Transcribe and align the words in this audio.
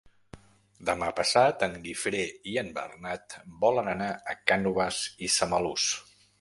Demà 0.89 1.09
passat 1.19 1.65
en 1.67 1.75
Guifré 1.83 2.23
i 2.53 2.57
en 2.63 2.73
Bernat 2.79 3.37
volen 3.67 3.93
anar 3.95 4.11
a 4.33 4.37
Cànoves 4.53 5.07
i 5.29 5.33
Samalús. 5.39 5.91